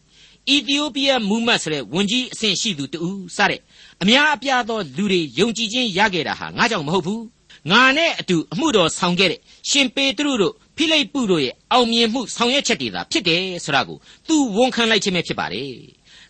[0.49, 3.61] အီသီယိုးပီးယားမူမတ်ဆိုတဲ့ဝန်ကြီးအဆင့်ရှိသူတူစတဲ့
[4.01, 7.23] အများအပြားသောလူတွေယုံကြည်ခြင်းရခဲ့တာဟာငါကြောင့်မဟုတ်ဘူး
[7.71, 15.73] ငါနဲ့အတူအမှုတော်ဆောင်ခဲ့တဲ့ရှင်ပေတရုတို့ ဖိလိပ္ပုတို့ရဲ့အောင်မြင်မှုဆောင်ရွက်ချက်တွေသာဖြစ်တယ်ဆိုတာကိုသူဝန်ခံလိုက်ခြင်းပဲဖြစ်ပါတယ်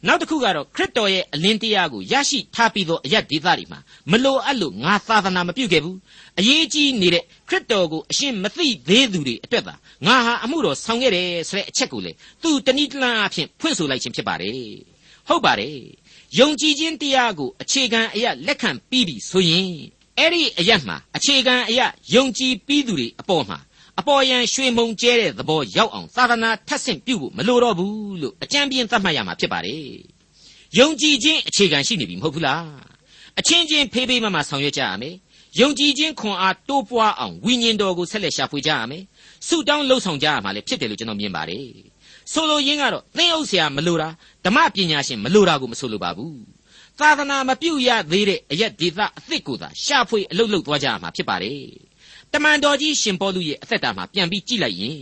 [0.08, 3.80] နောက်တစ်ခုကတော့ခရစ်တော်ရဲ့အလင်းတရားကိုရရှိထားပြီးသောအယက်ဒေသတွေမှာ
[4.12, 5.98] မလိုအပ်လို့ငါသာသနာမပြုတ်ခဲ့ဘူး
[6.40, 12.12] အရေးကြီးနေတဲ့ခရစ်တော်ကိုအရှင်းမသိသေးသူတွေအတွက်သာငါဟာအမှုတော်ဆောင်ခဲ့တယ်ဆိုတဲ့အချက်ကိုလေ
[12.44, 14.54] သူတနည်းတလန်းအဖြစ်ဖွင့်ဆိုလိုက်ခြင်းဖြစ်ပါတယ်
[15.28, 15.78] ဟုတ်ပါတယ်
[16.40, 19.70] ယုံကြည်ခြင်းတရားကိုအခြေခံအရာလက်ခံပြီးပြီဆိုရင်
[20.20, 23.58] အဲ့ဒီအရာမှာအခြေခံအရာယုံကြည်ပြီးသူတွေအပေါ်မှာ
[24.00, 29.86] အပေါ်ယံရွှေမုံကျဲတဲ့သဘောရောက်အောင်သာသနာထပ်ဆင့်ပြုဖို့မလိုတော့ဘူးလို့အကြံပြင်းသတ်မှတ်ရမှာဖြစ်ပါတယ်။
[30.80, 32.64] ယုံကြည်ခြင်းအခြေခံရှိနေပြီမဟုတ်ဘူးလား။
[33.40, 35.16] အချင်းချင်းဖေးဖေးမမဆောင်ရွက်ကြရမယ်။
[35.60, 39.04] ယုံကြည်ခြင်းခွန်အားတိုးပွားအောင်ဝိညာဉ်တော်ကိုဆက်လက်ရှာဖွေကြရမယ်။
[39.48, 41.68] ဆုတောင်းလှုပ်ဆောင်ကြရမှာလည်းဖြစ်တယ်လို့ကျွန်တော်မြင်ပါတယ်။
[42.34, 44.10] ဆိုလိုရင်းကတော့သင်အုပ်ဆရာမလိုတာ
[44.46, 46.36] ဓမ္မပညာရှင်မလိုတာကိုမဆိုလိုပါဘူး။
[47.00, 51.62] သာသနာမပြုတ်ရသေးတဲ့အရက်ဒေသအသစ်ကိုသာရှာဖွေအလုပ်လုပ်သွားကြရမှာဖြစ်ပါတယ်။
[52.36, 55.00] တမန်တော်ကြီးရှင်ပေါလုရဲ့အသက်တာမှာပြန်ပြီးကြည့်လိုက်ရင်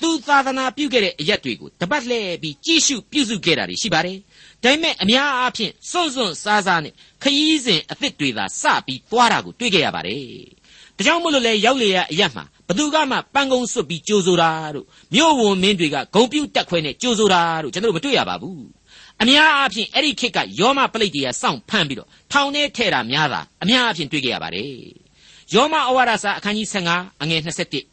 [0.00, 4.18] သူသာသနာပြုခဲ့တဲ့အရက်တွေကိုတပတ်လှည့်ပြီးကြည့်ရှုပြုစုခဲ့တာတွေရှိပါတယ်။
[4.62, 10.24] ဒါပေမဲ့အများအားဖြင့်စွန့်စွန့်စားစားနဲ့ခရီးစဉ်အသစ်တွေသာစပြီးသွားတာကိုတွေ့ခဲ့ရပါတယ်။
[10.96, 18.60] ဒါကြောင့်မို့လို့လေရောက်လေရအရက်မှာဘသူကမှပန်းကုံစွတ်ပြီးကြိုဆိုတာတို့မြို့ဝန်မင်းတွေကဂုံပြုတ်တက်ခွဲနဲ့ကြိုဆိုတာတို့ကျွန်တော်တို့မတွေ့ရပါဘူး။
[19.22, 24.70] အများအားဖြင့်အဲ့ဒီခေတ်ကယောမပလိတ်တွေကစောင့်ဖမ်းပြီးတော့ထောင်ထဲထဲတာများတာအများအားဖြင့်တွေ့ခဲ့ရပါတယ်။
[25.54, 27.40] ယောမဩဝါဒစာအခန်းကြီး15အငယ်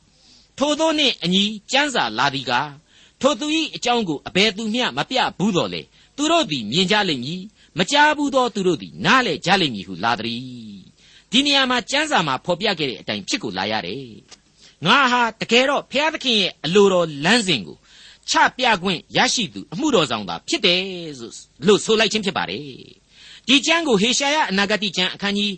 [0.03, 2.69] 21ထိုသောနှင့်အညီကျမ်းစာလာသည်ကား
[3.21, 5.81] ထိုသူ၏အကြောင်းကိုအဘယ်သူမျှမပြဘူးတော်လေ
[6.17, 7.41] သူတို့သည်မြင်ကြလိမ့်မည်
[7.77, 10.43] မကြားဘူးသောသူတို့သည်နားလည်ကြလိမ့်မည်ဟုလာသည်
[11.31, 14.05] ဒီနေရာမှာကျမ်းစာမှာဖော်ပြခဲ့တဲ့အတိုင်းဖြစ်ကိုလာရတယ်
[14.85, 17.77] ငါဟာတကယ်တော့ဘုရားသခင်ရဲ့အလိုတော်လမ်းစဉ်ကို
[18.29, 20.81] ချပြခွင့်ရရှိသူအမှုတော်ဆောင်သာဖြစ်တယ်
[21.67, 22.63] လို့ဆိုလိုက်ခြင်းဖြစ်ပါတယ်
[23.47, 25.53] ဒီကျမ်းကိုဟေရှာယအနာဂတိကျမ်းအခန်းကြီး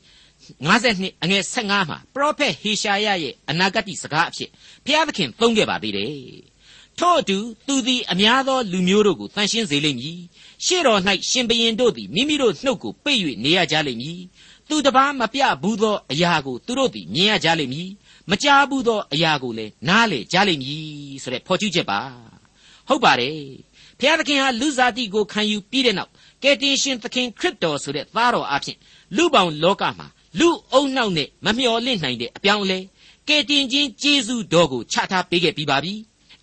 [0.57, 4.49] 52အငယ်15မှာပရောဖက်ဟေရှာယရဲ့အနာဂတ်စကားအဖြစ်
[4.85, 6.13] ဘုရားသခင်သုံးခဲ့ပါသေးတယ်။
[6.99, 10.19] ထို့အတူသူသည်အများသောလူမျိုးတို့ကိုတန်ရှင်းစေလိမ့်မည်။
[10.65, 14.19] ရှေ့တော်၌ရှင်ဘရင်တို့သည်မိမိတို့နှုတ်ကိုပိတ်၍နေရကြလိမ့်မည်။
[14.69, 17.89] သူတပားမပြဘူးသောအရာကိုသူတို့သည်မြင်ရကြလိမ့်မည်။
[18.29, 20.83] မကြားဘူးသောအရာကိုလည်းနားလေကြလိမ့်မည်
[21.23, 21.99] ဆိုတဲ့ဖော်ကျူးချက်ပါ။
[22.87, 23.37] ဟုတ်ပါတယ်။
[23.99, 26.11] ဘုရားသခင်ဟာလူစားတိကိုခံယူပြီးတဲ့နောက်
[26.43, 28.77] ကယ်တင်ရှင်သခင်ခရစ်တော်ဆိုတဲ့သားတော်အဖြစ်
[29.15, 30.07] လူပေါင်းလောကမှာ
[30.39, 32.79] လူအုံနှောက်နဲ့မမျော်လင့်နိုင်တဲ့အပြောင်းအလဲ
[33.27, 35.93] ကယ်တင်ခြင်းကျေးဇူးတော်ကိုချထားပေးခဲ့ပြီးပါပြီ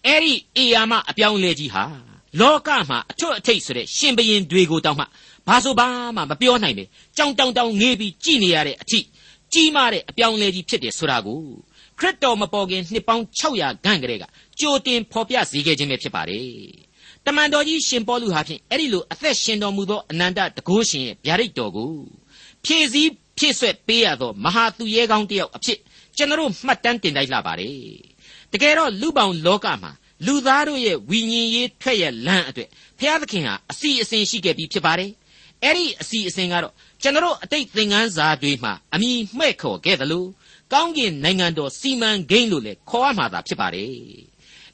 [0.07, 1.85] အဲ့ဒီအေယာမအပြောင်းအလဲကြီးဟာ
[2.41, 5.05] လောကမှာအထွတ်အထိပ်ဆိုတဲ့ရှင်ဘရင်တွေကိုတောင်မှ
[5.49, 6.85] ဘာဆိုဘာမှမပြောနိုင်ပဲ
[7.17, 9.01] ကြောင်တောင်တောင်ငေးပြီးကြည်နေရတဲ့အထိ
[9.53, 11.41] ကြီးမားတဲ့အပြောင်းအလဲကြီးဖြစ်တယ်ဆိုတာကို
[11.99, 14.25] ခရစ်တော်မပေါ်ခင်နှစ်ပေါင်း600ခန့်ကလေးက
[14.61, 16.47] ကြိုတင်ဖော်ပြစေခဲ့ခြင်းပဲဖြစ်ပါတယ်
[17.27, 21.93] တမန်တော်ကြီးရှင်ပေါလုဟာဖြင့်အဲ့ဒီလိုအသက်ရှင်တော်မူသောအနန္တတကုရှင်ရဲ့ဗျာဒိတ်တော်ကို
[22.65, 25.79] ဖြည့်စည်း ဖြည့်ဆွက်ပေးရသောမဟာသူရဲကောင်းတစ်ယောက်အဖြစ်
[26.17, 27.77] ကျွန်တော်မှတ်တမ်းတင်လိုက်လာပါတယ်
[28.53, 29.93] တကယ်တော့လူပောင်လောကမှာ
[30.27, 32.69] လူသားတို့ရဲ့ဝိညာဉ်ရေးထွက်ရလမ်းအတွက်
[32.99, 35.11] ဘုရားသခင်ဟာအစီအစဉ်ရှိခဲ့ပြီးဖြစ်ပါတယ်
[35.63, 40.29] အဲ့ဒီအစီအစဉ်ကတော့ကျွန်တော်အတိတ်သင်ခန်းစာတွေမှာအမိမှဲ့ခေါ်ခဲ့တယ်လို့
[40.73, 43.91] ကောင်းကင်နိုင်ငံတော်စီမံကိန်းလို့လည်းခေါ်ရမှာသာဖြစ်ပါတယ်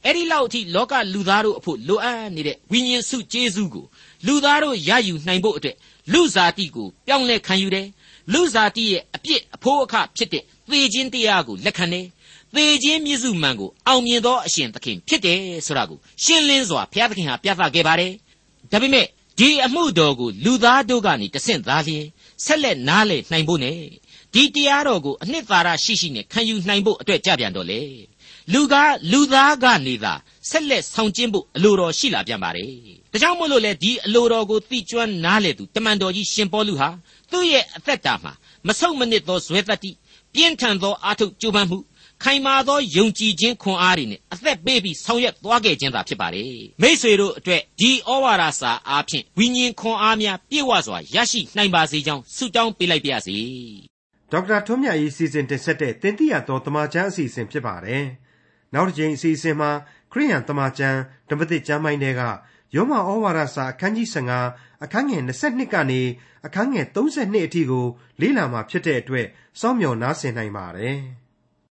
[0.04, 3.86] အဲ့ဒီလောက်အထိလောကလူသားတို့အဖို့လိုအပ်နေတဲ့ဝိညာဉ်စုကျေးဇူးကို
[4.26, 5.76] လူသားတို့ရယူနိုင်ဖို့အတွက်
[6.12, 7.86] လူစားတိကိုပြောင်းလဲခံယူတယ်
[8.32, 12.06] လူစားတိရဲ့အပြစ်အဖိုးအခဖြစ်တဲ့သေခြင်းတရားကိုလက်ခံတယ်
[12.54, 18.12] သေခြင်းမြစ်စုမှန်ကိုအောင်မြင်သောအရှင်သခင်ဖြစ်တယ်ဆိုတာကိုရှင်းလင်းစွာဘုရားသခင်ဟာပြသခဲ့ပါတယ်
[18.72, 19.06] ဒါပေမဲ့
[19.38, 22.04] ဒီအမှုတော်ကိုလူသားတို့ကနေတဆင့်သားလျင်
[22.44, 23.72] ဆက်လက်နားလည်နိုင်ဖို့ ਨੇ
[24.34, 27.80] ဒီတရားတော်ကိုအနှစ်သာရရှိရှိနဲ့ခံယူနိုင်ဖို့အတွက်ကြပြန်တော့လေ
[28.52, 28.74] လူက
[29.12, 30.12] လူသားကနေသာ
[30.50, 32.70] ဆက်လက်ဆောင်ကျင်းဖို့အလိုတော်ရှိလာပြန်ပါတယ်
[33.12, 36.88] ဒါကြောင့်မို့လို့လေဒီအလိုတော်ကိုသိကျွမ်းနားလေသူတမန်တော်ကြီးရှင်ပေါလုဟာ
[37.32, 38.32] သူ့ရဲ့အသက်တာမှာ
[38.66, 39.90] မဆုတ်မနစ်သောဇွဲတတ္တိ
[40.34, 41.78] ပြင်းထန်သောအာထုကြိုးပမ်းမှု
[42.22, 53.36] ခိုင်မာသောယုံကြည်ခြင်းခွန်အားတွေနဲ့အသက်ပေးပြီးဆောင်ရွက်သွားခဲ့ခြင်းသာဖြစ်ပါတယ်မိษွေတို့အတွက်ဒီဩဝါဒစာအားဖြင့်ဝိညာဉ်ခွန်အားများပြည့်ဝစွာရရှိနိုင်ပါစေကြောင်းဆုတောင်းပေးလိုက်ပါရစေ
[54.32, 58.04] ဒေါက်တာထွန်းမြတ်ရေးစီစဉ်တင်ဆက်တဲ့တင်ပြတော်တမချန်းအစီအစဉ်ဖြစ်ပါတယ်
[58.74, 59.70] နောက်တစ်ချိန်အစီအစဉ်မှာ
[60.12, 60.98] ခရိယန်တမချန်း
[61.30, 62.22] ဓမ္မသစ်ကျမ်းပိုင်းတွေက
[62.74, 64.08] ယောမဩဝါဒစာအခန်းကြီး
[64.44, 66.00] 15အခန်းငယ်22ကနေ
[66.46, 67.86] အခန်းငယ်32အထိကို
[68.20, 69.26] လေ့လာမှာဖြစ်တဲ့အတွက်
[69.60, 70.98] စောင့်မျှော်နားဆင်နိုင်ပါတယ်။